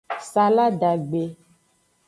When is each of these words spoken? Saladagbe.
Saladagbe. 0.31 1.23